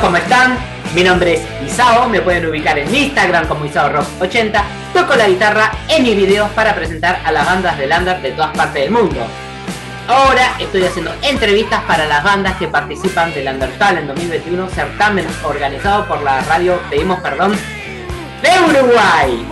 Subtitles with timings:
[0.00, 0.58] ¿cómo están?
[0.94, 4.62] Mi nombre es Isao, me pueden ubicar en Instagram como IsaoRock80.
[4.92, 8.54] Toco la guitarra en mis videos para presentar a las bandas de Lander de todas
[8.56, 9.26] partes del mundo.
[10.08, 16.06] Ahora estoy haciendo entrevistas para las bandas que participan del Undertale en 2021, certamen organizado
[16.06, 17.56] por la radio Pedimos Perdón
[18.42, 19.46] de Uruguay.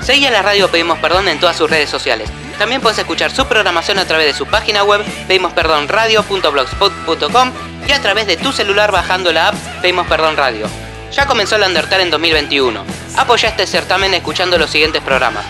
[0.00, 2.28] Seguí a la radio Pedimos Perdón en todas sus redes sociales.
[2.58, 8.26] También puedes escuchar su programación a través de su página web pedimosperdonradio.blogspot.com y a través
[8.26, 10.68] de tu celular bajando la app Pedimos Perdón Radio.
[11.12, 12.84] Ya comenzó el Undertale en 2021.
[13.16, 15.44] Apoya este certamen escuchando los siguientes programas.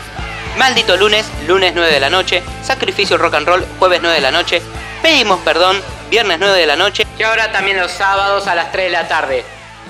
[0.58, 4.30] Maldito lunes, lunes 9 de la noche, Sacrificio Rock and Roll, jueves 9 de la
[4.30, 4.60] noche,
[5.00, 8.86] Pedimos Perdón, viernes 9 de la noche y ahora también los sábados a las 3
[8.86, 9.44] de la tarde.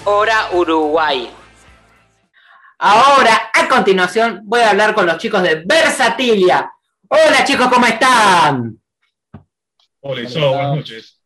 [0.05, 1.31] Hora Uruguay.
[2.79, 6.71] Ahora, a continuación, voy a hablar con los chicos de Versatilia.
[7.09, 8.79] Hola chicos, ¿cómo están?
[10.01, 11.22] Hola Isao, buenas noches.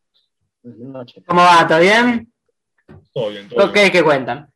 [1.27, 1.67] ¿Cómo va?
[1.67, 2.33] ¿Todo bien?
[3.13, 3.93] Todo bien, todo bien.
[3.93, 4.51] ¿qué cuentan?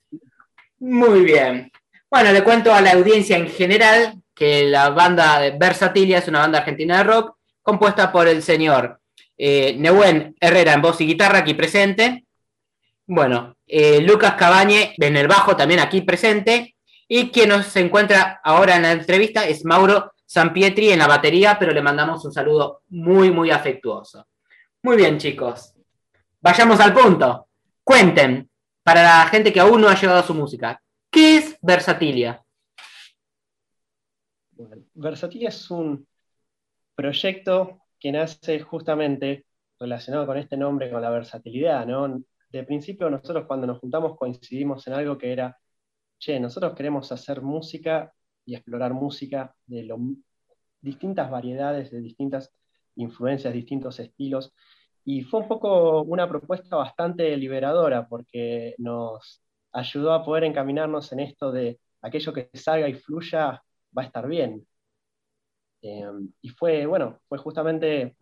[0.81, 1.71] Muy bien.
[2.11, 6.41] Bueno, le cuento a la audiencia en general que la banda de Versatilia es una
[6.41, 9.01] banda argentina de rock compuesta por el señor
[9.39, 12.25] eh, Nehuen Herrera en voz y guitarra aquí presente.
[13.07, 16.75] Bueno, eh, Lucas Cabañe en el bajo también aquí presente.
[17.07, 21.73] Y quien nos encuentra ahora en la entrevista es Mauro Sampietri en la batería, pero
[21.73, 24.27] le mandamos un saludo muy, muy afectuoso.
[24.83, 25.75] Muy bien, chicos.
[26.43, 27.49] Vayamos al punto.
[27.85, 28.49] Cuenten,
[28.83, 32.43] para la gente que aún no ha llegado a su música, ¿qué es Versatilia?
[34.95, 36.07] Versatilia es un
[36.95, 39.45] proyecto que nace justamente
[39.79, 41.87] relacionado con este nombre, con la versatilidad.
[42.51, 45.59] De principio nosotros cuando nos juntamos coincidimos en algo que era,
[46.19, 48.13] che, nosotros queremos hacer música
[48.47, 49.95] y explorar música de
[50.81, 52.51] distintas variedades, de distintas
[52.97, 54.55] influencias, distintos estilos.
[55.05, 61.21] Y fue un poco una propuesta bastante liberadora porque nos ayudó a poder encaminarnos en
[61.21, 63.63] esto de aquello que salga y fluya
[63.97, 64.67] va a estar bien.
[65.83, 66.05] Eh,
[66.43, 68.17] y fue, bueno, fue justamente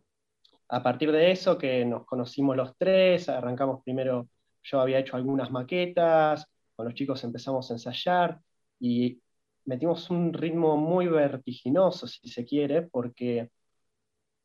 [0.68, 4.28] a partir de eso que nos conocimos los tres, arrancamos primero,
[4.62, 6.46] yo había hecho algunas maquetas,
[6.76, 8.40] con los chicos empezamos a ensayar
[8.78, 9.20] y
[9.64, 13.50] metimos un ritmo muy vertiginoso, si se quiere, porque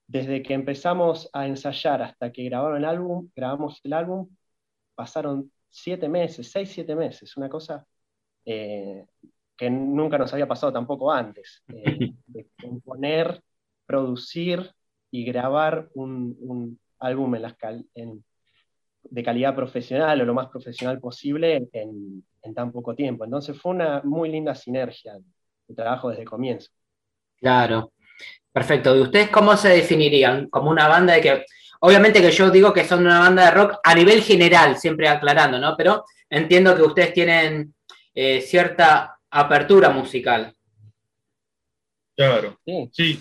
[0.08, 4.30] desde que empezamos a ensayar hasta que grabaron el álbum, grabamos el álbum,
[4.96, 7.86] pasaron siete meses, seis, siete meses, una cosa
[8.46, 9.06] eh,
[9.58, 13.42] que nunca nos había pasado tampoco antes, eh, de componer,
[13.86, 14.72] producir
[15.12, 18.24] y grabar un, un álbum en las cal- en-
[19.04, 23.26] de calidad profesional o lo más profesional posible en, en tan poco tiempo.
[23.26, 25.16] Entonces fue una muy linda sinergia
[25.68, 26.70] de trabajo desde el comienzo.
[27.40, 27.93] Claro,
[28.52, 28.96] perfecto.
[28.96, 30.50] ¿Y ustedes cómo se definirían?
[30.50, 31.46] Como una banda de que,
[31.80, 35.60] obviamente que yo digo que son una banda de rock a nivel general, siempre aclarando,
[35.60, 35.76] ¿no?
[35.78, 37.74] Pero entiendo que ustedes tienen
[38.14, 40.54] eh, cierta apertura musical.
[42.16, 42.60] Claro,
[42.92, 43.20] Sí,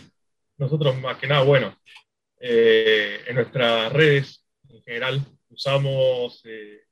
[0.58, 1.74] nosotros más que nada, bueno,
[2.38, 6.82] eh, en nuestras redes en general usamos, eh,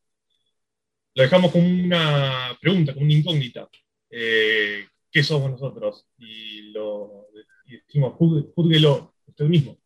[1.15, 3.69] lo dejamos como una pregunta, como una incógnita.
[4.09, 6.07] Eh, ¿Qué somos nosotros?
[6.19, 7.27] Y, lo,
[7.71, 9.79] y decimos, "Juzgue- júzguelo usted mismo.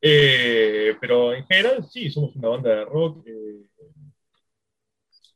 [0.00, 3.26] Eh, pero en general, sí, somos una banda de rock.
[3.26, 3.66] eh,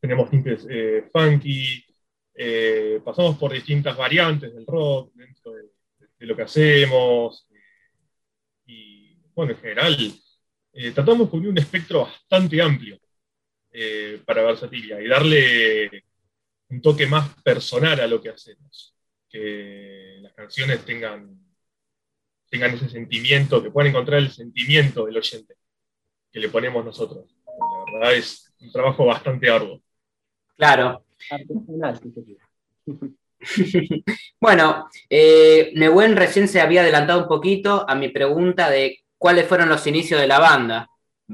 [0.00, 1.84] tenemos tintes eh, funky,
[3.04, 5.64] pasamos por distintas variantes del rock dentro de,
[6.26, 7.46] lo que hacemos.
[8.66, 9.96] y bueno, en general,
[10.94, 12.98] tratamos de cubrir un espectro bastante amplio
[14.24, 16.04] para Versatilia y darle
[16.68, 18.94] un toque más personal a lo que hacemos.
[19.28, 21.44] Que las canciones tengan,
[22.54, 25.56] tengan ese sentimiento, que puedan encontrar el sentimiento del oyente
[26.32, 27.34] que le ponemos nosotros.
[27.92, 29.83] La verdad es un trabajo bastante arduo.
[30.56, 31.04] Claro.
[31.30, 32.01] artesanal.
[34.41, 39.68] Bueno, eh, Nehuen recién se había adelantado un poquito a mi pregunta de cuáles fueron
[39.68, 40.89] los inicios de la banda.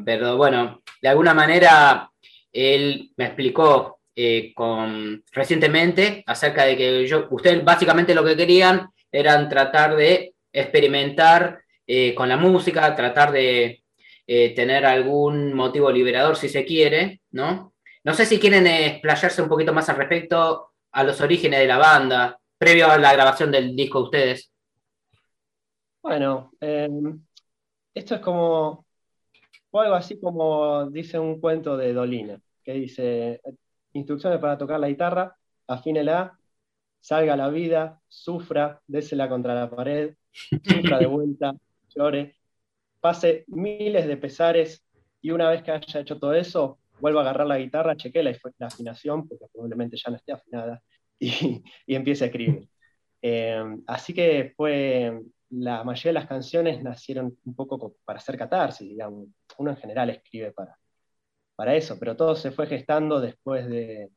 [0.05, 2.11] Pero bueno, de alguna manera
[2.53, 8.91] él me explicó eh, con, recientemente acerca de que yo, ustedes básicamente lo que querían
[9.13, 13.83] eran tratar de experimentar eh, con la música, tratar de
[14.27, 17.75] eh, tener algún motivo liberador si se quiere, ¿no?
[18.05, 21.79] No sé si quieren explayarse un poquito más al respecto a los orígenes de la
[21.79, 24.53] banda, previo a la grabación del disco de ustedes.
[26.03, 26.89] Bueno, eh,
[27.93, 28.87] esto es como,
[29.73, 33.41] algo así como dice un cuento de Dolina, que dice,
[33.93, 35.37] instrucciones para tocar la guitarra,
[35.67, 36.39] afínela,
[37.01, 41.53] salga a la vida, sufra, désela contra la pared, sufra de vuelta,
[41.95, 42.37] llore,
[43.01, 44.85] pase miles de pesares
[45.23, 48.37] y una vez que haya hecho todo eso, vuelvo a agarrar la guitarra, chequé la,
[48.61, 50.83] afinación, porque probablemente ya no esté afinada,
[51.19, 51.31] y,
[51.87, 52.69] y empiezo a escribir.
[53.23, 55.21] Eh, así que fue,
[55.51, 59.29] la mayoría de las canciones nacieron un poco para hacer catarsis, digamos.
[59.59, 60.79] Uno en general escribe para,
[61.57, 64.11] para eso, pero todo se fue gestando después de,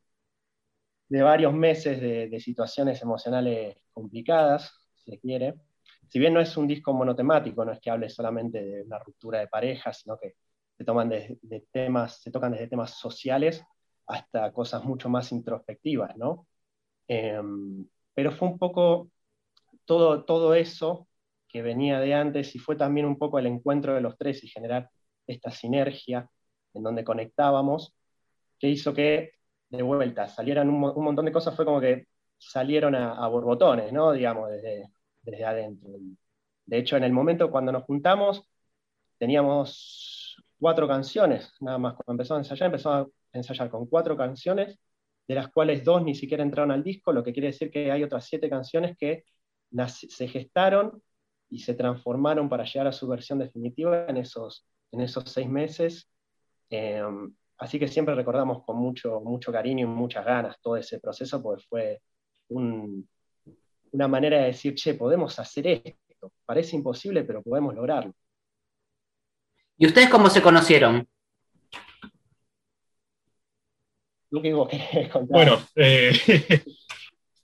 [1.14, 5.54] de varios meses de, situaciones emocionales complicadas, si se quiere.
[6.08, 9.38] Si bien no es un disco monotemático, no es que hable solamente de una ruptura
[9.38, 10.34] de pareja, sino que
[10.76, 11.38] se, toman de,
[11.70, 13.62] temas, se tocan desde temas sociales
[14.08, 16.48] hasta cosas mucho más introspectivas, ¿no?
[17.06, 19.12] Em, pero fue un poco
[19.84, 21.06] todo, todo eso
[21.46, 24.48] que venía de antes y fue también un poco el encuentro de los tres y
[24.48, 24.90] generar
[25.28, 26.28] esta sinergia
[26.74, 27.94] en donde conectábamos,
[28.58, 29.33] que hizo que
[29.76, 32.06] de vuelta salieran un, montón de cosas, fue como que
[32.38, 34.12] salieron a, borbotones, ¿no?
[34.12, 34.90] Digamos, desde,
[35.22, 35.90] desde adentro.
[36.66, 38.48] De hecho, en el momento cuando nos juntamos,
[39.18, 41.94] teníamos cuatro canciones, nada más.
[41.94, 44.78] Cuando empezó a ensayar, empezó a ensayar con cuatro canciones,
[45.26, 48.02] de las cuales dos ni siquiera entraron al disco, lo que quiere decir que hay
[48.02, 49.24] otras siete canciones que
[49.88, 51.02] se gestaron
[51.50, 56.10] y se transformaron para llegar a su versión definitiva en esos, en esos seis meses.
[56.70, 61.42] Em, así que siempre recordamos con mucho, mucho cariño y muchas ganas todo ese proceso,
[61.42, 62.00] porque fue
[62.48, 66.32] una manera de decir, che, podemos hacer esto.
[66.44, 68.14] Parece imposible, pero podemos lograrlo.
[69.76, 71.06] ¿Y ustedes cómo se conocieron?
[75.28, 76.10] Bueno, eh,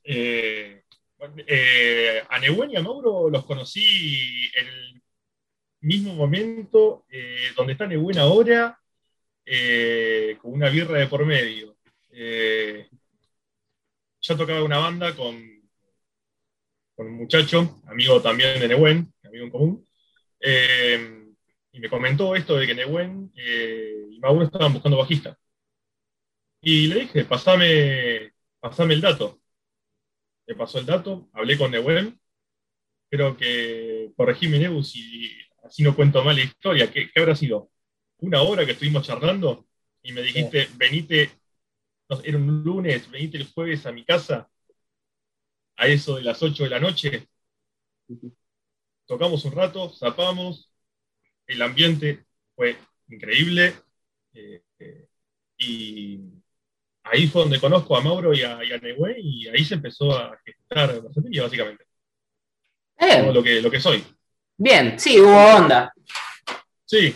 [0.04, 0.82] eh,
[1.46, 5.02] eh, a Nehuen y a Mauro los conocí en el
[5.82, 7.04] mismo momento
[7.56, 8.79] donde está Nehuen ahora,
[10.40, 11.76] con una birra de por medio.
[14.20, 15.36] yo tocaba una banda con,
[16.94, 19.86] con un muchacho, amigo también de Nehuen, amigo en común,
[21.72, 25.38] y me comentó esto de que Nehuen y Mauro estaban buscando bajista.
[26.62, 29.40] Y le dije, pasame, pasame el dato.
[30.46, 32.18] Me pasó el dato, hablé con Newell,
[33.08, 35.30] creo que corregime Nebu si
[35.64, 36.90] así no cuento mal la historia.
[36.90, 37.70] ¿Qué, habrá sido?
[38.20, 39.66] Una hora que estuvimos charlando
[40.02, 41.30] y me dijiste, venite,
[42.24, 44.48] era un lunes, venite el jueves a mi casa
[45.76, 47.28] a eso de las 8 de la noche.
[49.06, 50.70] Tocamos un rato, zapamos,
[51.46, 52.24] el ambiente
[52.54, 52.76] fue
[53.08, 53.74] increíble
[54.34, 55.08] eh, eh,
[55.58, 56.20] y
[57.04, 58.70] ahí fue donde conozco a Mauro y a, y
[59.18, 61.84] y ahí se empezó a gestar la básicamente.
[63.32, 64.04] lo que, lo que soy.
[64.56, 65.92] Bien, sí, hubo onda.
[66.84, 67.14] Sí.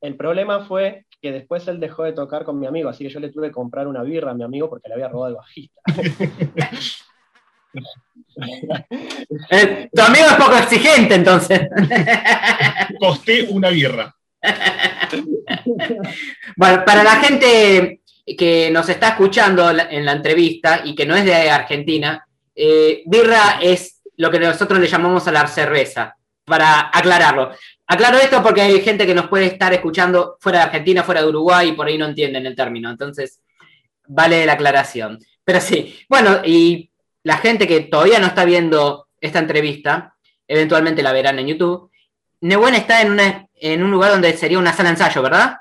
[0.00, 3.20] El problema fue que después él dejó de tocar con mi amigo, así que yo
[3.20, 5.80] le tuve que comprar una birra a mi amigo porque le había robado el bajista.
[9.50, 11.60] Eh, tu amigo es poco exigente, entonces.
[12.98, 14.12] Costé una birra.
[16.56, 18.00] bueno, para la gente
[18.36, 23.58] que nos está escuchando en la entrevista y que no es de Argentina, eh, birra
[23.60, 27.52] es lo que nosotros le llamamos a la cerveza, para aclararlo.
[27.92, 31.28] Aclaro esto porque hay gente que nos puede estar escuchando fuera de Argentina, fuera de
[31.28, 32.88] Uruguay y por ahí no entienden el término.
[32.88, 33.42] Entonces,
[34.06, 35.18] vale la aclaración.
[35.42, 36.88] Pero sí, bueno, y
[37.24, 40.14] la gente que todavía no está viendo esta entrevista,
[40.46, 41.90] eventualmente la verán en YouTube.
[42.42, 45.56] Nebuen está en, en un lugar donde sería una sala de ensayo, ¿verdad?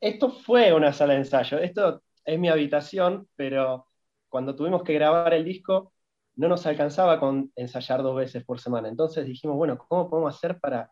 [0.00, 3.88] esto fue una sala de ensayo, esto es mi habitación, pero
[4.28, 5.92] cuando tuvimos que grabar el disco
[6.36, 8.88] no nos alcanzaba con ensayar dos veces por semana.
[8.88, 10.90] Entonces dijimos, bueno, ¿cómo podemos hacer para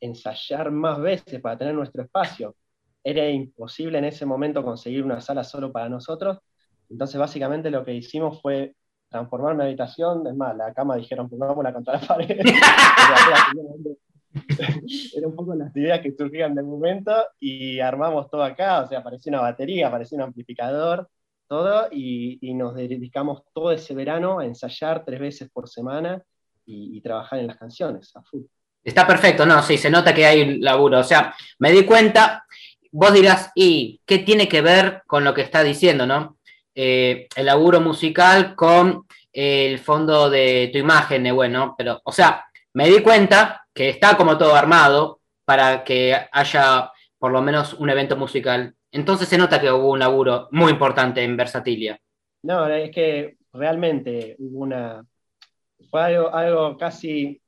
[0.00, 2.54] ensayar más veces, para tener nuestro espacio?
[3.02, 6.38] Era imposible en ese momento conseguir una sala solo para nosotros.
[6.90, 8.74] Entonces básicamente lo que hicimos fue
[9.08, 12.38] transformar mi habitación, es más, la cama dijeron, pongámosla contra la pared.
[15.16, 18.98] Era un poco las ideas que surgían del momento y armamos todo acá, o sea,
[19.00, 21.08] apareció una batería, apareció un amplificador,
[21.48, 26.22] todo, y, nos dedicamos todo ese verano a ensayar tres veces por semana
[26.64, 28.42] y, trabajar en las canciones a full.
[28.84, 31.00] Está perfecto, no, sí, se nota que hay laburo.
[31.00, 32.44] O sea, me di cuenta,
[32.92, 36.38] vos dirás, ¿y qué tiene que ver con lo que está diciendo, no?
[36.74, 42.88] Eh, el laburo musical con el fondo de tu imagen, bueno, pero, o sea, me
[42.88, 48.16] di cuenta que está como todo armado para que haya por lo menos un evento
[48.16, 48.74] musical.
[48.92, 51.98] Entonces se nota que hubo un laburo muy importante en Versatilia.
[52.42, 55.04] No, es que realmente hubo una.
[55.90, 57.40] Fue algo, casi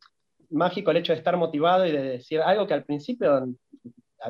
[0.51, 3.47] mágico el hecho de estar motivado y de decir algo que al principio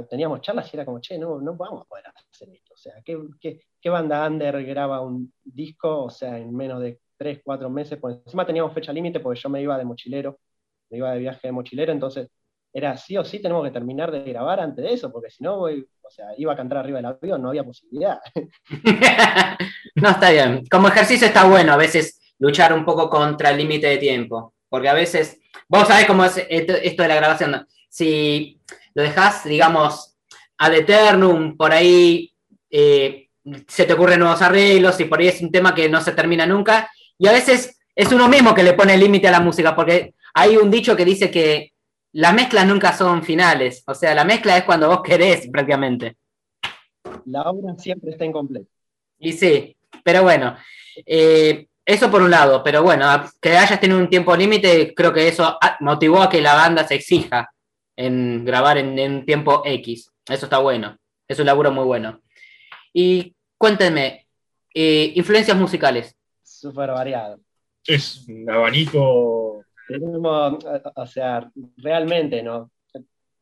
[0.09, 2.75] teníamos charlas y era como, che, no, no vamos a poder hacer esto.
[2.75, 6.05] O sea, ¿qué, banda under graba un disco?
[6.05, 7.99] O sea, en menos de 3, 4 meses.
[8.01, 10.39] Pues encima teníamos fecha límite porque yo me iba de mochilero
[10.91, 12.29] me iba de viaje de mochilero, entonces
[12.73, 15.59] era sí o sí tenemos que terminar de grabar antes de eso, porque si no
[15.59, 18.21] voy, o sea, iba a cantar arriba del avión, no había posibilidad.
[19.97, 20.65] no, está bien.
[20.71, 24.89] Como ejercicio está bueno a veces luchar un poco contra el límite de tiempo, porque
[24.89, 28.61] a veces, vos sabés cómo es esto de la grabación, si
[28.95, 30.17] lo dejás, digamos,
[30.59, 32.33] ad eternum, por ahí
[32.71, 33.29] eh,
[33.67, 36.47] se te ocurren nuevos arreglos y por ahí es un tema que no se termina
[36.47, 40.15] nunca, y a veces es uno mismo que le pone límite a la música, porque
[40.33, 41.73] hay un dicho que dice que
[42.13, 46.17] las mezclas nunca son finales, o sea, la mezcla es cuando vos querés prácticamente.
[47.27, 48.69] La obra siempre está incompleta.
[49.19, 50.57] Y sí, pero bueno,
[51.07, 53.07] eh, eso por un lado, pero bueno,
[53.41, 56.95] que hayas tenido un tiempo límite, creo que eso motivó a que la banda se
[56.95, 57.51] exija
[57.97, 60.11] en grabar en, un tiempo X.
[60.29, 60.97] Eso está bueno,
[61.29, 62.21] es un laburo muy bueno.
[62.93, 64.27] Y cuéntenme,
[64.75, 66.17] eh, influencias musicales.
[66.43, 67.41] Súper variado.
[67.85, 69.50] Es un abanico
[70.95, 72.71] o sea, realmente, ¿no?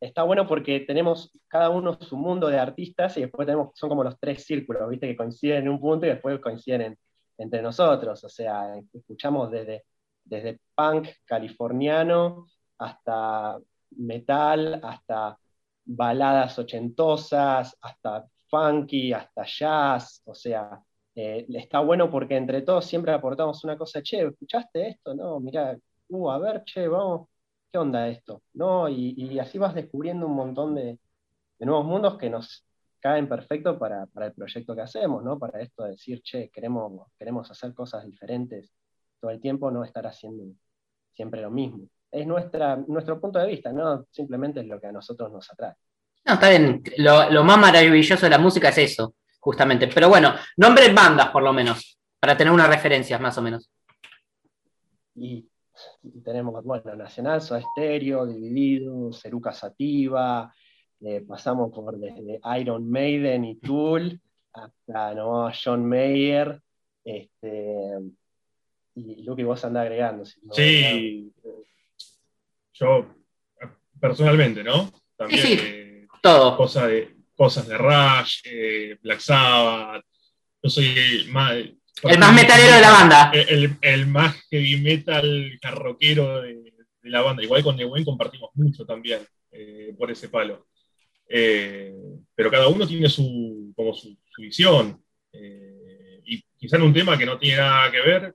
[0.01, 4.05] Está bueno porque tenemos cada uno su mundo de artistas y después tenemos, son como
[4.05, 5.09] los tres círculos, ¿viste?
[5.09, 6.97] Que coinciden en un punto y después coinciden
[7.37, 8.23] entre nosotros.
[8.23, 9.85] O sea, escuchamos desde,
[10.25, 12.47] desde punk californiano
[12.79, 13.59] hasta
[13.97, 15.37] metal, hasta
[15.85, 20.23] baladas ochentosas, hasta funky, hasta jazz.
[20.27, 20.81] O sea,
[21.15, 25.15] eh, está bueno porque entre todos siempre aportamos una cosa, che, ¿escuchaste esto?
[25.15, 25.77] No, mira,
[26.09, 27.29] uh, a ver, che, vamos,
[27.71, 28.43] ¿qué onda esto?
[28.55, 28.89] ¿No?
[28.89, 30.99] Y, así vas descubriendo un montón de,
[31.61, 32.65] nuevos mundos que nos
[33.01, 35.39] caen perfecto para, el proyecto que hacemos, ¿no?
[35.39, 38.73] Para esto de decir, che, queremos, queremos hacer cosas diferentes
[39.21, 40.45] todo el tiempo, no estar haciendo
[41.13, 41.89] siempre lo mismo.
[42.11, 44.07] Es nuestra, nuestro punto de vista, ¿no?
[44.11, 45.75] Simplemente es lo que a nosotros nos atrae.
[46.25, 46.83] No, está bien.
[46.99, 49.89] Lo, lo más maravilloso de la música es eso, justamente.
[49.89, 53.71] Pero bueno, nombres bandas por lo menos, para tener unas referencias más o menos.
[55.15, 55.49] Y
[56.25, 60.53] tenemos, bueno, Nacional, Soda Stereo, Dividido, Ceruca Sativa,
[61.01, 64.21] eh, pasamos por desde Iron Maiden y Tool
[64.53, 65.51] hasta ¿no?
[65.53, 66.61] John Mayer,
[67.05, 68.01] este,
[68.95, 70.25] y lo que vos andás agregando.
[70.53, 71.33] sí,
[72.73, 73.07] yo
[74.01, 74.91] personalmente, ¿no?
[75.17, 76.57] También eh, todo.
[76.57, 80.05] Cosas de, cosas de Rush, eh, Black Sabbath,
[80.63, 81.57] yo soy más,
[82.03, 83.33] el más metalero de la banda.
[83.33, 87.43] El, más heavy metal carroquero de, la banda.
[87.43, 90.67] Igual con Newen compartimos mucho también eh, por ese palo.
[91.29, 91.95] Eh,
[92.35, 95.03] pero cada uno tiene su, como su, visión.
[95.33, 98.35] Eh, y quizá en un tema que no tiene nada que ver,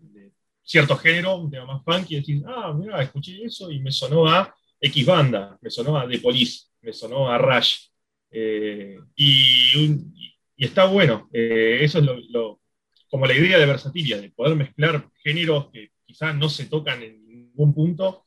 [0.00, 4.28] de cierto género, un tema más funky, decís, ah, mira, escuché eso y me sonó
[4.28, 7.88] a X banda, me sonó a The Police, me sonó a Rush.
[8.30, 11.28] y, un, y está bueno.
[11.32, 12.60] Eh, eso es lo,
[13.08, 17.26] como la idea de versatilidad, de poder mezclar géneros que quizás no se tocan en
[17.26, 18.24] ningún punto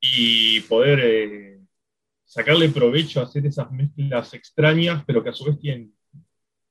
[0.00, 1.60] y poder eh,
[2.24, 5.92] sacarle provecho a hacer esas mezclas extrañas, pero que a su vez tienen,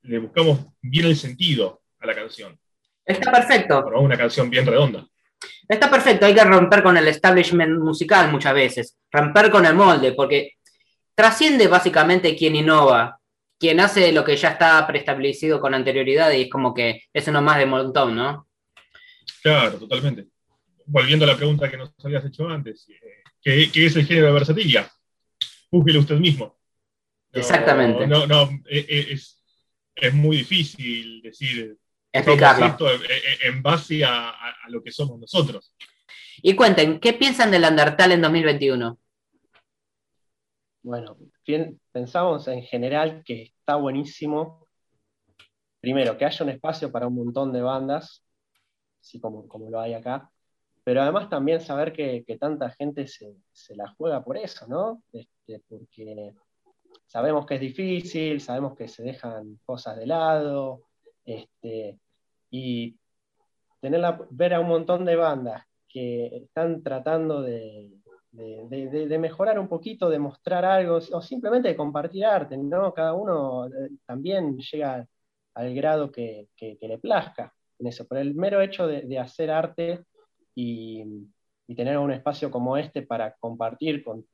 [0.04, 2.58] le buscamos bien el sentido a la canción.
[3.04, 3.86] Está perfecto.
[4.00, 5.06] una canción bien redonda.
[5.68, 10.14] Está perfecto, hay que romper con el establishment musical muchas veces, romper con el molde,
[10.14, 10.54] porque
[11.14, 13.20] trasciende básicamente quien innova,
[13.60, 17.42] quien hace lo que ya está preestablecido con anterioridad y es como que es uno
[17.42, 18.48] más de montón, ¿no?
[19.42, 20.28] Claro, totalmente.
[20.86, 24.34] Volviendo a la pregunta que nos habías hecho antes, eh, ¿qué, es el género de
[24.34, 24.90] versatilidad?
[25.72, 26.58] Búsquelo usted mismo.
[27.34, 28.08] Exactamente.
[28.08, 29.44] No, no, eh, eh, es,
[29.96, 31.78] es, muy difícil decir
[32.12, 32.66] Explicarlo.
[32.68, 32.88] esto
[33.42, 35.74] en base a, a lo que somos nosotros.
[36.42, 38.98] Y cuenten, ¿qué piensan del Undertale en 2021?
[40.84, 41.18] Bueno,
[41.98, 44.68] pensamos en general que está buenísimo,
[45.82, 48.24] primero, que haya un espacio para un montón de bandas,
[49.02, 50.30] así como, como lo hay acá,
[50.84, 53.36] pero además también saber que, tanta gente se,
[53.76, 55.02] la juega por eso, ¿no?
[55.12, 56.36] Este, porque
[57.08, 60.84] sabemos que es difícil, sabemos que se dejan cosas de lado,
[61.26, 61.98] este,
[62.52, 62.96] y
[63.82, 67.90] tener ver a un montón de bandas que están tratando de,
[68.38, 72.94] de, mejorar un poquito, de mostrar algo, o simplemente de compartir arte, ¿no?
[72.94, 75.08] Cada uno eh, también llega
[75.56, 78.08] al grado que, le plazca en eso.
[78.08, 80.04] Por el mero hecho de, hacer arte
[80.56, 81.04] y,
[81.76, 84.26] tener un espacio como este para compartir con,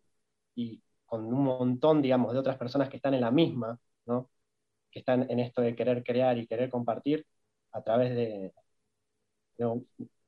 [0.56, 4.30] y con un montón, digamos, de otras personas que están en la misma, ¿no?
[4.92, 7.26] Que están en esto de querer crear y querer compartir
[7.72, 8.54] a través de,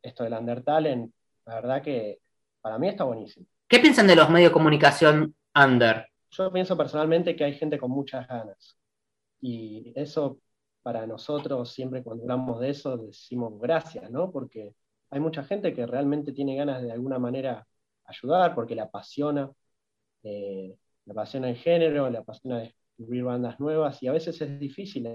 [0.01, 1.09] esto del Undertale,
[1.45, 2.19] la verdad que
[2.61, 3.45] para mí está buenísimo.
[3.75, 6.07] ¿Qué piensan de los medios de comunicación under?
[6.31, 8.79] Yo pienso personalmente que hay gente con muchas ganas.
[9.41, 10.39] Y eso
[10.81, 14.31] para nosotros, siempre cuando hablamos de eso, decimos gracias, ¿no?
[14.31, 14.73] Porque
[15.09, 17.67] hay mucha gente que realmente tiene ganas de alguna manera
[18.05, 19.51] ayudar porque le apasiona,
[20.23, 20.77] le
[21.09, 25.05] apasiona el género, le apasiona descubrir bandas nuevas y a veces es difícil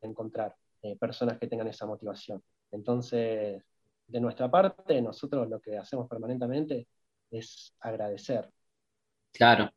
[0.00, 0.56] encontrar
[0.98, 2.42] personas que tengan esa motivación.
[2.70, 3.62] Entonces,
[4.06, 6.88] de nuestra parte, nosotros lo que hacemos permanentemente
[7.30, 8.48] es agradecer.
[9.32, 9.72] Claro,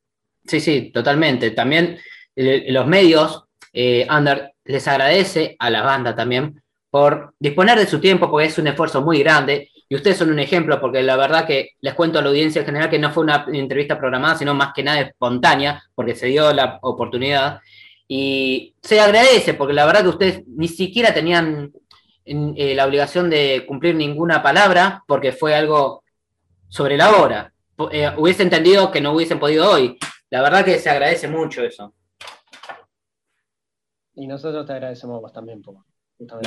[0.46, 1.52] sí, sí, totalmente.
[1.52, 2.00] También
[2.36, 8.00] eh, los medios, eh, Ander, les agradece a la banda también por disponer de su
[8.00, 9.70] tiempo, porque es un esfuerzo muy grande.
[9.90, 12.66] Y ustedes son un ejemplo, porque la verdad que les cuento a la audiencia en
[12.66, 16.54] general que no fue una entrevista programada, sino más que nada espontánea, porque se dio
[16.54, 17.60] la oportunidad.
[18.08, 21.72] Y se agradece, porque la verdad que ustedes ni siquiera tenían
[22.26, 26.03] eh, la obligación de cumplir ninguna palabra, porque fue algo
[26.74, 27.54] sobre la hora.
[27.92, 29.96] Eh, hubiese entendido que no hubiesen podido hoy.
[30.32, 31.94] La verdad que se agradece mucho eso.
[34.16, 35.76] Y nosotros te agradecemos vos también por,
[36.28, 36.42] todo.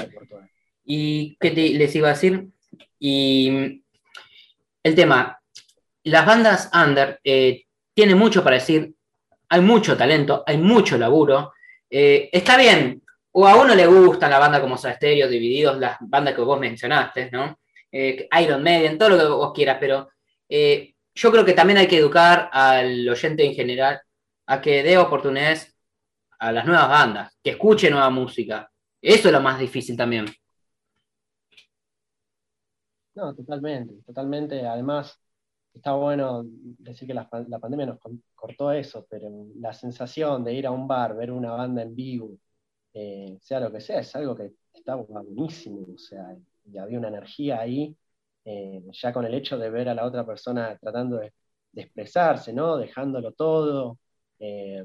[0.84, 2.48] ¿Y qué les iba a decir?
[2.98, 3.82] Y
[4.82, 5.40] el tema,
[6.02, 7.64] las bandas under eh,
[7.94, 8.92] tienen mucho para decir,
[9.48, 11.52] hay mucho talento, hay mucho laburo.
[11.88, 16.40] está bien, o a uno le gusta la banda como Soda Divididos, las bandas que
[16.40, 17.60] vos mencionaste, ¿no?
[17.92, 20.10] Eh, Iron Maiden, todo lo que vos quieras, pero
[20.48, 24.00] eh, yo creo que también hay que educar al oyente en general
[24.46, 25.74] a que dé oportunidades
[26.38, 28.70] a las nuevas bandas, que escuche nueva música.
[29.00, 30.26] Eso es lo más difícil también.
[33.14, 34.66] No, totalmente, totalmente.
[34.66, 35.18] Además,
[35.72, 37.98] está bueno decir que la, pandemia nos
[38.34, 42.38] cortó eso, pero la sensación de ir a un bar, ver una banda en vivo,
[42.92, 47.08] eh, sea lo que sea, es algo que está buenísimo, o sea, y había una
[47.08, 47.96] energía ahí,
[48.46, 51.32] eh, ya con el hecho de ver a la otra persona tratando de,
[51.74, 52.78] expresarse, ¿no?
[52.78, 53.98] Dejándolo todo,
[54.38, 54.82] eh,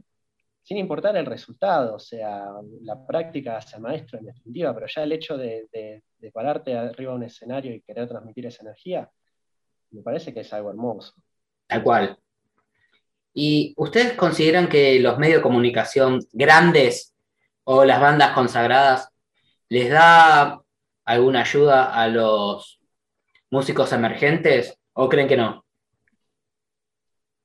[0.62, 2.50] sin importar el resultado, o sea,
[2.82, 7.17] la práctica hace maestro en definitiva, pero ya el hecho de, de pararte arriba de
[7.17, 9.10] un escenario y querer transmitir esa energía,
[9.91, 11.13] me parece que es algo hermoso.
[11.67, 12.17] Tal cual.
[13.34, 17.15] ¿Y ustedes consideran que los medios de comunicación grandes
[17.63, 19.10] o las bandas consagradas,
[19.69, 20.62] ¿les da
[21.06, 22.81] alguna ayuda a los
[23.51, 25.63] músicos emergentes o creen que no?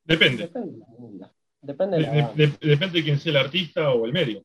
[0.04, 0.44] Depende.
[0.44, 1.98] Depende.
[2.60, 4.44] Depende, de, quién sea el artista o el medio.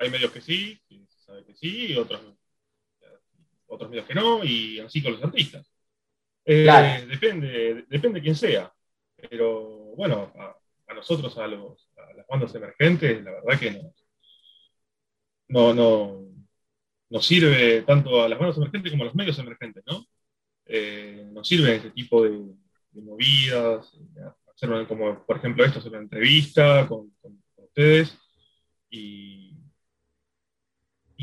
[0.00, 2.20] Hay medios que sí, que se sabe que sí, y otros,
[3.68, 5.70] otros medios que no, y así con los artistas.
[6.44, 6.66] Eh,
[7.08, 8.72] depende, depende de quién sea.
[9.30, 10.32] Pero bueno,
[10.88, 13.94] a, nosotros, a, los, a las bandas emergentes, la verdad que no
[15.48, 16.26] no, no,
[17.10, 20.04] nos sirve tanto a las bandas emergentes como a los medios emergentes, ¿no?
[20.66, 22.54] Eh, nos sirve ese tipo de,
[22.92, 23.92] movidas,
[24.54, 27.12] hacer como por ejemplo esto, hacer una entrevista con,
[27.56, 28.16] ustedes
[28.88, 29.52] y,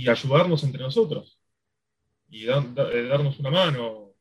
[0.07, 1.39] ayudarnos entre nosotros
[2.29, 4.13] y eh, darnos una mano.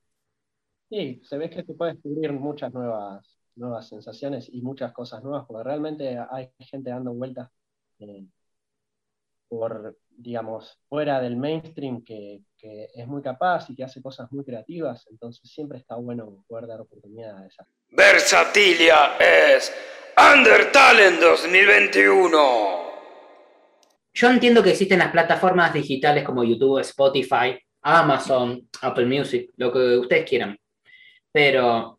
[0.88, 3.24] Sí, se ve que se puede descubrir muchas nuevas,
[3.56, 7.50] nuevas sensaciones y muchas cosas nuevas, porque realmente hay gente dando vueltas
[7.98, 8.30] en,
[9.48, 15.06] por, digamos, fuera del mainstream que, es muy capaz y que hace cosas muy creativas,
[15.10, 17.56] entonces siempre está bueno poder dar oportunidades.
[17.88, 19.72] Versatilia es
[20.14, 22.90] Undertalent 2021.
[24.12, 29.96] Yo entiendo que existen las plataformas digitales como YouTube, Spotify, Amazon, Apple Music, lo que
[29.96, 30.58] ustedes quieran,
[31.32, 31.98] pero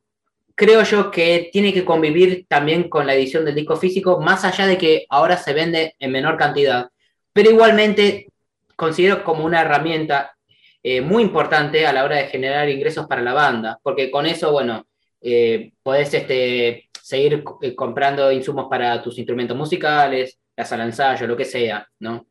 [0.54, 4.68] creo yo que tiene que convivir también con la edición del disco físico, más allá
[4.68, 6.92] de que ahora se vende en menor cantidad
[7.34, 8.28] pero igualmente
[8.76, 10.36] considero como una herramienta
[10.84, 14.52] eh, muy importante a la hora de generar ingresos para la banda, porque con eso,
[14.52, 14.88] bueno,
[15.22, 21.38] eh, podés este, seguir eh, comprando insumos para tus instrumentos musicales, la sala ensayo, lo
[21.38, 22.26] que sea, ¿no?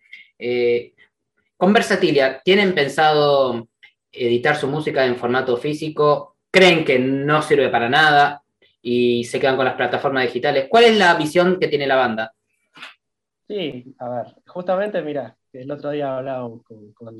[1.73, 3.69] Versatilia, ¿tienen pensado
[4.11, 6.37] editar su música en formato físico?
[6.51, 8.43] ¿Creen que no sirve para nada
[8.83, 10.67] y se quedan con las plataformas digitales?
[10.69, 12.33] ¿Cuál es la visión que tiene la banda?
[13.51, 17.19] Sí, a ver, justamente, mira, el otro día hablábamos con, con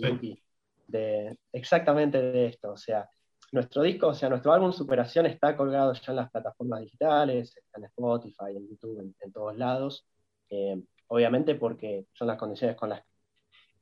[0.87, 3.11] de exactamente de esto, o sea,
[3.51, 7.85] nuestro disco, o sea, nuestro álbum Superación está colgado ya en las plataformas digitales, en
[7.87, 10.07] Spotify, en YouTube, en, todos lados,
[10.51, 13.01] eh, obviamente porque son las condiciones con las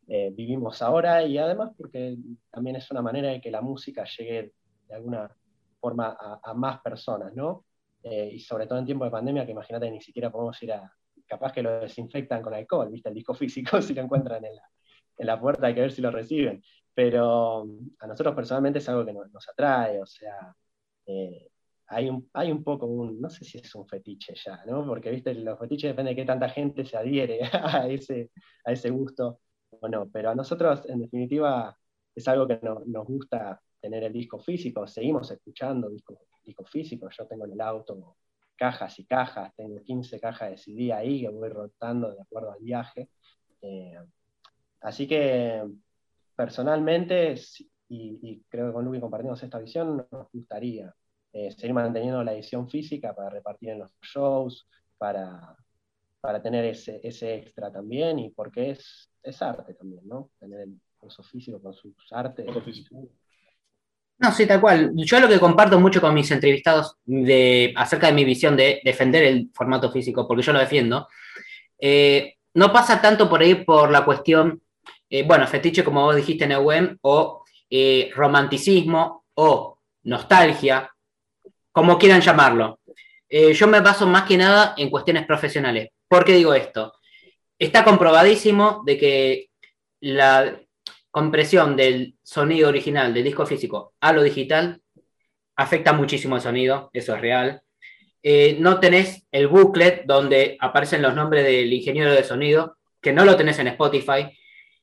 [0.06, 2.16] que eh, vivimos ahora y además porque
[2.50, 4.54] también es una manera de que la música llegue
[4.88, 5.30] de alguna
[5.80, 7.66] forma a, más personas, ¿no?
[8.02, 10.97] Eh, y sobre todo en tiempo de pandemia, que imagínate, ni siquiera podemos ir a,
[11.28, 13.08] capaz que lo desinfectan con alcohol, ¿viste?
[13.08, 16.62] El disco físico, si lo encuentran en la, puerta, hay que ver si lo reciben.
[16.94, 17.66] Pero
[18.00, 20.54] a nosotros personalmente es algo que nos, atrae, o sea,
[21.06, 21.48] eh,
[21.86, 24.84] hay, un, hay un poco un, no sé si es un fetiche ya, ¿no?
[24.84, 25.34] Porque, ¿viste?
[25.34, 28.30] Los fetiches depende de qué tanta gente se adhiere a ese,
[28.64, 29.40] a ese gusto
[29.80, 30.08] o no.
[30.10, 31.76] Pero a nosotros, en definitiva,
[32.14, 37.26] es algo que nos gusta tener el disco físico, seguimos escuchando discos, disco físico, yo
[37.26, 38.16] tengo en el auto
[38.58, 42.60] cajas y cajas, tengo 15 cajas de CD ahí que voy rotando de acuerdo al
[42.60, 43.08] viaje.
[43.62, 43.98] Eh,
[44.80, 45.64] así que
[46.36, 47.36] personalmente,
[47.88, 50.94] y, creo que con Luis compartimos esta visión, nos gustaría
[51.32, 54.68] eh, seguir manteniendo la edición física para repartir en los shows,
[54.98, 55.56] para,
[56.20, 60.30] para tener ese, ese extra también, y porque es, es arte también, ¿no?
[60.38, 62.46] Tener el curso físico con sus artes.
[64.18, 64.92] No, sí, tal cual.
[64.96, 69.22] Yo lo que comparto mucho con mis entrevistados de, acerca de mi visión de defender
[69.22, 71.06] el formato físico, porque yo lo defiendo,
[71.78, 74.60] eh, no pasa tanto por ahí por la cuestión,
[75.08, 80.90] eh, bueno, fetiche, como vos dijiste, en web o eh, romanticismo, o nostalgia,
[81.70, 82.80] como quieran llamarlo.
[83.30, 85.90] yo me baso más que nada en cuestiones profesionales.
[86.08, 86.94] ¿Por qué digo esto?
[87.56, 89.50] Está comprobadísimo de que
[90.00, 90.58] la,
[91.18, 94.80] compresión del sonido original del disco físico a lo digital
[95.56, 97.60] afecta muchísimo el sonido, eso es real.
[98.22, 103.24] Eh, no tenés el booklet donde aparecen los nombres del ingeniero de sonido, que no
[103.24, 104.30] lo tenés en Spotify.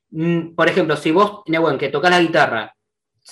[0.10, 2.76] Mm, por ejemplo, si vos, Newen, que tocas la guitarra,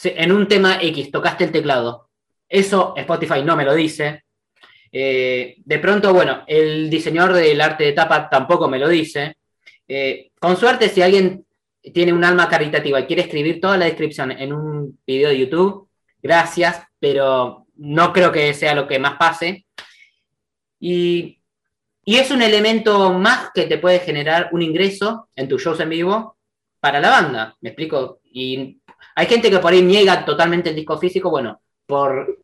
[0.05, 2.09] en un tema X tocaste el teclado,
[2.47, 4.23] eso Spotify no me lo dice.
[4.93, 9.35] Eh, de pronto, bueno, el diseñador del arte de tapa tampoco me lo dice.
[9.89, 11.45] Eh, con suerte, si alguien
[11.91, 15.89] tiene un alma caritativa y quiere escribir toda la descripción en un video de YouTube,
[16.21, 19.65] gracias, pero no creo que sea lo que más pase.
[20.79, 21.39] Y,
[22.05, 26.37] es un elemento más que te puede generar un ingreso en tus shows en vivo
[26.81, 28.19] para la banda, ¿me explico?
[28.25, 28.81] Y
[29.15, 32.39] hay gente que por ahí niega totalmente el disco físico, bueno, por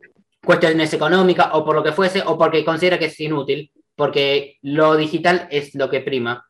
[0.45, 4.95] cuestiones económicas o por lo que fuese, o porque considera que es inútil, porque lo
[4.95, 6.49] digital es lo que prima.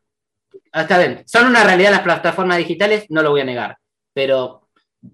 [0.72, 3.78] Ah, está bien, son una realidad las plataformas digitales, no lo voy a negar,
[4.12, 4.68] pero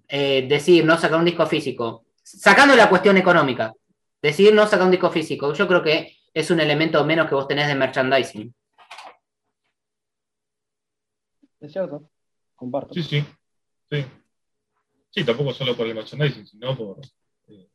[0.09, 3.72] eh, decir no sacar un disco físico, sacando la cuestión económica,
[4.20, 7.49] decir no sacar un disco físico, yo creo que es un elemento menos que vos
[7.49, 8.55] tenés de merchandising.
[11.61, 12.11] Es cierto,
[12.55, 12.92] comparto.
[12.94, 13.25] Sí, sí,
[13.90, 14.05] sí.
[15.11, 17.01] Sí, tampoco solo por el merchandising, sino por...
[17.49, 17.70] Eh,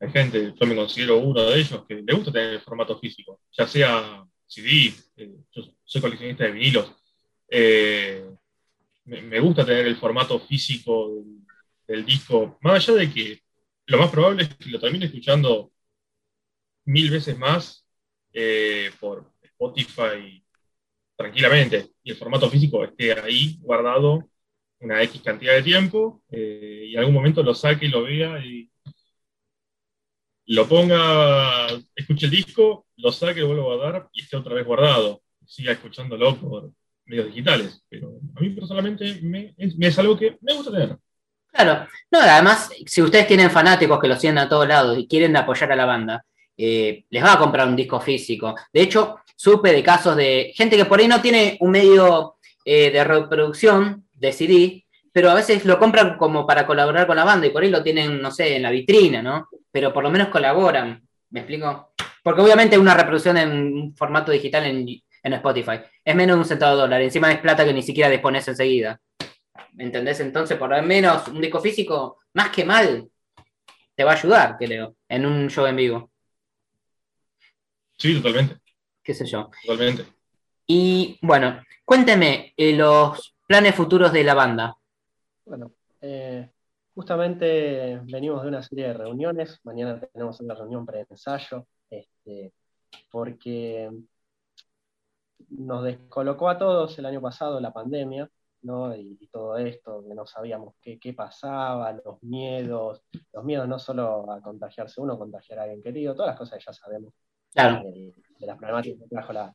[0.00, 3.40] hay gente, yo me considero uno de ellos, que le gusta tener el formato físico,
[3.52, 6.92] ya sea CD, eh, yo soy coleccionista de vinilos.
[7.48, 8.24] Eh,
[9.04, 11.24] me, gusta tener el formato físico
[11.86, 13.42] del, disco, más allá de que
[13.86, 15.72] lo más probable es que lo termine escuchando
[16.84, 17.86] mil veces más
[18.32, 20.44] eh, por Spotify
[21.16, 24.28] tranquilamente y el formato físico esté ahí guardado
[24.80, 28.70] una X cantidad de tiempo y en algún momento lo saque y lo vea y
[30.46, 34.64] lo ponga, escuche el disco, lo saque, lo vuelva a guardar y esté otra vez
[34.64, 35.22] guardado.
[35.44, 36.70] Siga escuchándolo por
[37.04, 37.82] medios digitales.
[37.88, 40.96] Pero a mí personalmente me, es, algo que me gusta tener.
[41.52, 45.36] Claro, no, además, si ustedes tienen fanáticos que lo siguen a todos lados y quieren
[45.36, 46.24] apoyar a la banda,
[46.56, 48.54] eh, les va a comprar un disco físico.
[48.72, 52.90] De hecho, supe de casos de gente que por ahí no tiene un medio eh,
[52.90, 57.46] de reproducción de CD, pero a veces lo compran como para colaborar con la banda
[57.46, 59.48] y por ahí lo tienen, no sé, en la vitrina, ¿no?
[59.76, 61.92] Pero por lo menos colaboran, ¿me explico?
[62.22, 66.74] Porque obviamente una reproducción en un formato digital en, Spotify es menos de un centavo
[66.76, 68.98] de dólar, encima es plata que ni siquiera dispones enseguida.
[69.74, 70.18] ¿Me entendés?
[70.20, 73.06] Entonces, por lo menos un disco físico, más que mal,
[73.94, 76.10] te va a ayudar, creo, en un show en vivo.
[77.98, 78.56] Sí, totalmente.
[79.02, 79.50] ¿Qué sé yo?
[79.62, 80.06] Totalmente.
[80.66, 84.74] Y bueno, cuénteme eh, los planes futuros de la banda.
[85.44, 86.48] Bueno, eh,
[86.96, 92.54] justamente venimos de una serie de reuniones, mañana tenemos una reunión pre-ensayo, este,
[93.10, 93.90] porque
[95.50, 98.30] nos descolocó a todos el año pasado la pandemia,
[98.62, 98.96] ¿no?
[98.96, 104.40] Y, todo esto, que no sabíamos qué, pasaba, los miedos, los miedos no solo a
[104.40, 107.12] contagiarse uno, contagiar a alguien querido, todas las cosas que ya sabemos
[107.54, 108.14] de,
[108.46, 109.54] las problemáticas que trajo la,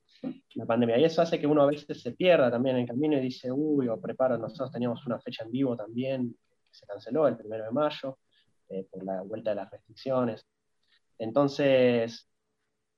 [0.53, 0.99] la, pandemia.
[0.99, 3.51] Y eso hace que uno a veces se pierda también en el camino y dice,
[3.51, 6.35] uy, o preparo, nosotros teníamos una fecha en vivo también,
[6.71, 8.19] se canceló el primero de mayo,
[8.69, 10.45] eh, por la vuelta de las restricciones.
[11.17, 12.29] Entonces,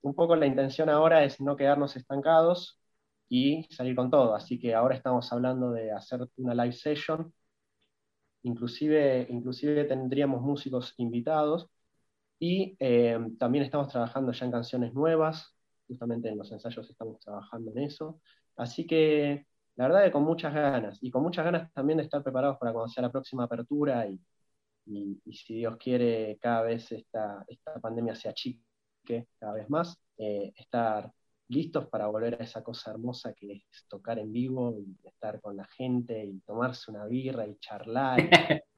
[0.01, 2.79] un poco la intención ahora es no quedarnos estancados
[3.29, 4.35] y salir con todo.
[4.35, 7.33] Así que ahora estamos hablando de hacer una live session.
[8.43, 11.69] Inclusive, inclusive tendríamos músicos invitados
[12.39, 15.55] y eh, también estamos trabajando ya en canciones nuevas,
[15.87, 18.19] justamente en los ensayos estamos trabajando en eso.
[18.57, 22.23] Así que la verdad que con muchas ganas, y con muchas ganas también de estar
[22.23, 24.19] preparados para cuando sea la próxima apertura y,
[25.31, 31.09] si Dios quiere cada vez esta, esta pandemia se achique cada vez más, eh, estar
[31.47, 35.55] listos para volver a esa cosa hermosa que es tocar en vivo y estar con
[35.55, 38.19] la gente y tomarse una birra y charlar.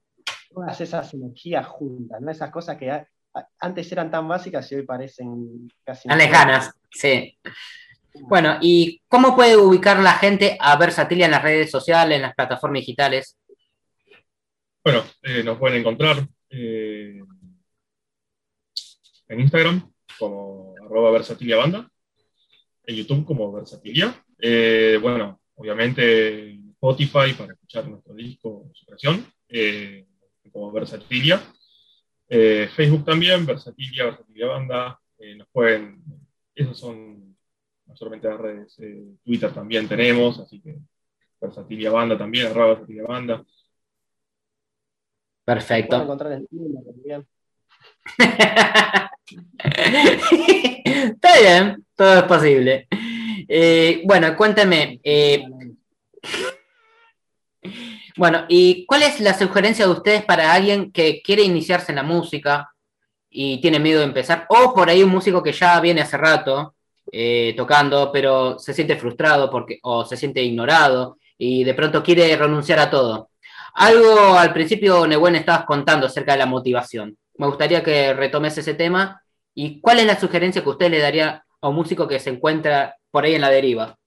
[0.55, 2.31] todas esas energías juntas, ¿no?
[2.31, 3.05] esas cosas que
[3.60, 6.08] antes eran tan básicas y hoy parecen casi...
[6.08, 7.38] Tan lejanas, sí.
[8.21, 12.36] Bueno, ¿y cómo puede ubicar la gente a Versatilia en las redes sociales, en las
[12.36, 13.38] plataformas digitales?
[14.84, 17.19] Bueno, eh, nos pueden encontrar eh,
[19.28, 21.89] en Instagram como arroba versatilia banda,
[22.86, 24.23] en YouTube como versatilia.
[24.39, 29.25] Eh, bueno, obviamente Spotify para escuchar nuestro disco, su creación,
[30.51, 31.41] como versatilia.
[32.28, 34.99] Facebook también, versatilia, versatilia banda.
[35.38, 36.04] nos pueden,
[36.54, 37.24] esos son
[37.85, 38.75] no solamente las redes,
[39.23, 40.77] Twitter también tenemos, así que
[41.39, 43.45] versatilia banda también, arroba versatilia banda.
[45.43, 46.17] Perfecto.
[50.85, 52.87] Está bien, todo es posible.
[53.47, 54.99] Eh, bueno, cuéntame.
[55.03, 55.45] Eh,
[58.17, 62.03] bueno, ¿y cuál es la sugerencia de ustedes para alguien que quiere iniciarse en la
[62.03, 62.71] música
[63.29, 64.45] y tiene miedo de empezar?
[64.49, 66.74] O por ahí un músico que ya viene hace rato
[67.17, 72.36] eh, tocando, pero se siente frustrado porque, o se siente ignorado y de pronto quiere
[72.36, 73.30] renunciar a todo.
[73.75, 77.17] Algo al principio, Nehuen, estabas contando acerca de la motivación.
[77.38, 79.23] Me gustaría que retomes ese tema.
[79.54, 82.97] ¿Y cuál es la sugerencia que usted le daría a un músico que se encuentra
[83.10, 83.97] por ahí en la deriva?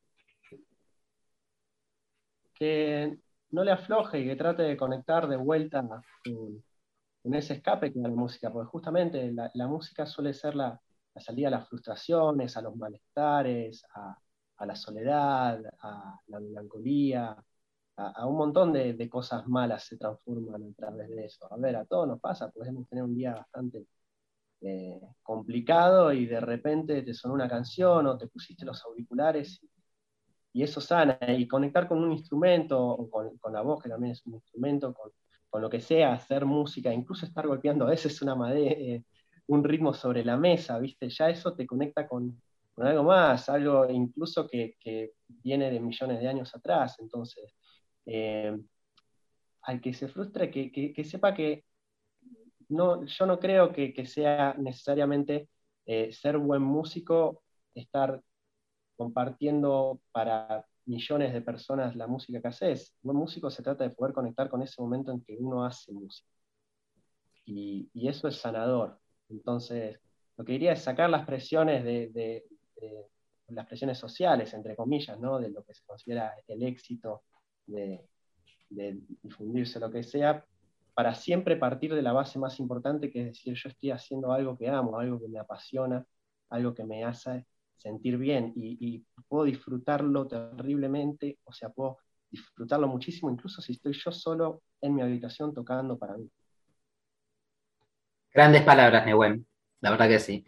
[2.52, 3.16] Que
[3.52, 6.62] no le afloje y que trate de conectar de vuelta con,
[7.34, 10.78] ese escape que da la música, porque justamente la, música suele ser la,
[11.20, 13.84] salida a las frustraciones, a los malestares,
[14.56, 17.36] a la soledad, a la melancolía,
[17.98, 21.52] a, un montón de, cosas malas se transforman a través de eso.
[21.52, 23.86] A ver, a todos nos pasa, podemos tener un día bastante
[24.60, 29.60] eh, complicado y de repente te sonó una canción o te pusiste los auriculares
[30.52, 31.18] y, eso sana.
[31.28, 35.62] Y conectar con un instrumento o con, la voz, que también es un instrumento, con,
[35.62, 39.04] lo que sea, hacer música, incluso estar golpeando a veces una madera, eh,
[39.48, 41.08] un ritmo sobre la mesa, ¿viste?
[41.08, 42.40] Ya eso te conecta con,
[42.76, 46.96] algo más, algo incluso que, que, viene de millones de años atrás.
[47.00, 47.54] Entonces,
[48.06, 48.56] eh,
[49.62, 51.64] al que se frustre, que, sepa que
[52.68, 55.48] no, yo no creo que, sea necesariamente
[55.86, 57.42] eh, ser buen músico,
[57.74, 58.22] estar
[58.96, 62.94] compartiendo para millones de personas la música que haces.
[63.02, 66.28] Buen músico se trata de poder conectar con ese momento en que uno hace música.
[67.44, 68.98] Y, eso es sanador.
[69.28, 69.98] Entonces,
[70.36, 72.44] lo que diría es sacar las presiones de,
[73.48, 75.38] las presiones sociales, entre comillas, ¿no?
[75.38, 77.22] de lo que se considera el éxito
[77.66, 78.06] de,
[79.22, 80.44] difundirse, lo que sea,
[80.94, 84.56] para siempre partir de la base más importante, que es decir, yo estoy haciendo algo
[84.58, 86.04] que amo, algo que me apasiona,
[86.50, 87.46] algo que me hace
[87.78, 91.98] sentir bien y, puedo disfrutarlo terriblemente, o sea, puedo
[92.30, 96.30] disfrutarlo muchísimo, incluso si estoy yo solo en mi habitación tocando para mí.
[98.38, 99.44] Grandes palabras, Nehuen,
[99.80, 100.44] la verdad que sí.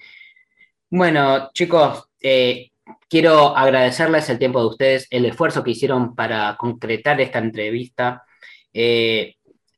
[0.91, 2.71] Bueno, chicos, eh,
[3.09, 8.23] quiero agradecerles el tiempo de ustedes, el esfuerzo que hicieron para concretar esta entrevista.
[8.73, 9.35] Eh,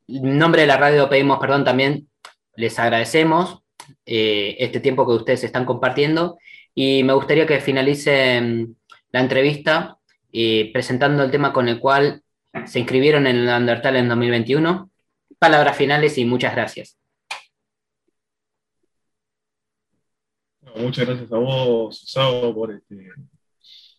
[0.08, 2.10] en nombre de la radio pedimos perdón también,
[2.54, 3.62] les agradecemos
[4.04, 6.36] eh, este tiempo que ustedes están compartiendo
[6.74, 8.76] y me gustaría que finalicen
[9.10, 9.96] la entrevista
[10.30, 12.22] eh, presentando el tema con el cual
[12.66, 14.90] se inscribieron en el en 2021.
[15.38, 16.98] Palabras finales y muchas gracias.
[20.76, 23.08] Muchas gracias a vos, Sao, por este.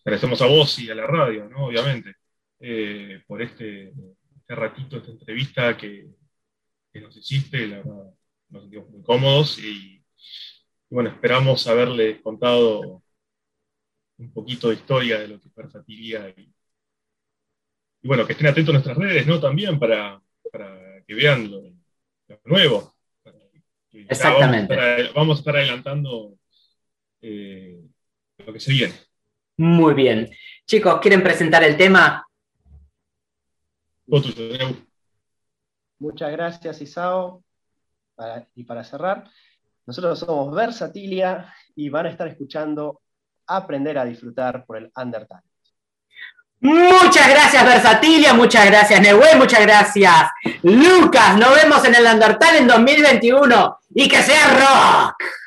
[0.05, 1.65] Agradecemos a vos y a la radio, ¿no?
[1.65, 2.15] Obviamente,
[2.59, 6.07] eh, por este, este, ratito, esta entrevista que,
[6.95, 8.13] nos hiciste, la verdad,
[8.49, 10.03] nos sentimos muy cómodos y,
[10.89, 13.01] bueno, esperamos haberles contado
[14.17, 16.53] un poquito de historia de lo que es Versatilia y,
[18.03, 19.39] bueno, que estén atentos a nuestras redes, ¿no?
[19.39, 20.21] También para,
[21.07, 21.61] que vean lo,
[22.45, 22.93] nuevo.
[23.91, 24.75] Exactamente.
[25.15, 26.37] vamos a estar adelantando
[27.23, 27.81] eh,
[28.37, 28.93] lo que se viene.
[29.57, 30.29] Muy bien.
[30.67, 32.27] Chicos, ¿quieren presentar el tema?
[35.99, 37.43] Muchas gracias, Isao.
[38.55, 39.29] y para cerrar,
[39.85, 42.99] nosotros somos Versatilia y van a estar escuchando
[43.45, 45.43] Aprender a disfrutar por el Undertale.
[46.61, 48.33] Muchas gracias, Versatilia.
[48.33, 49.35] Muchas gracias, Nehue.
[49.35, 50.29] Muchas gracias,
[50.61, 51.37] Lucas.
[51.37, 55.42] Nos vemos en el Undertale en 2021 y que sea rock.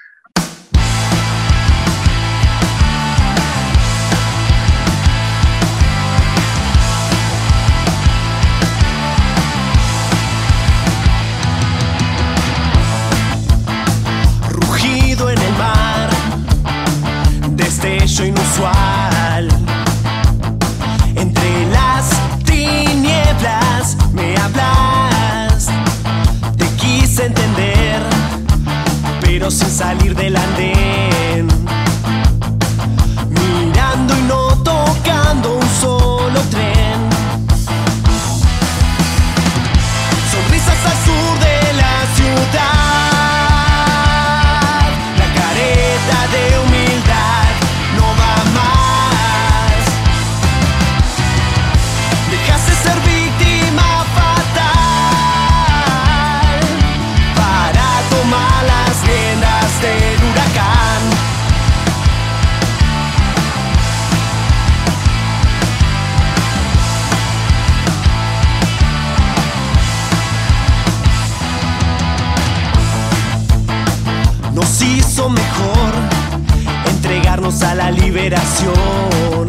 [77.37, 79.47] a la liberación.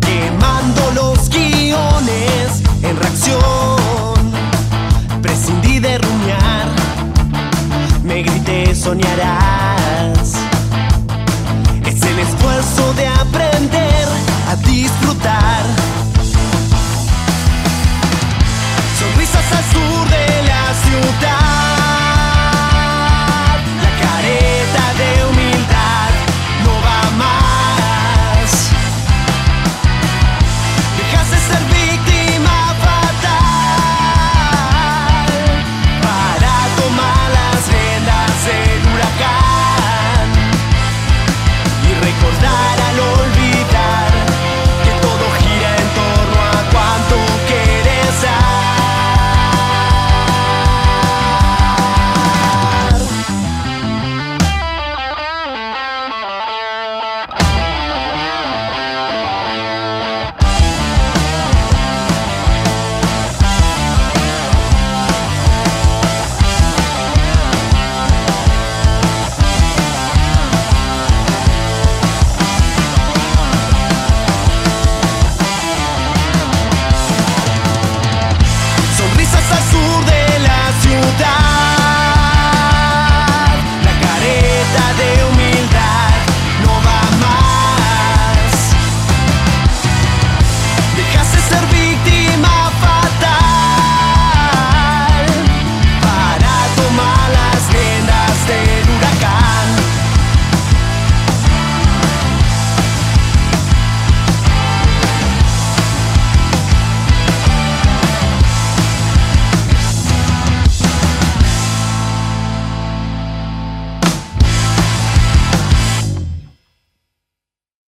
[0.00, 4.32] Quemando los guiones en reacción,
[5.22, 6.66] prescindí de ruñar,
[8.02, 10.34] me grité soñarás.
[11.86, 14.08] Es el esfuerzo de aprender
[14.50, 15.62] a disfrutar.
[18.98, 21.61] Sonrisas al sur de la ciudad.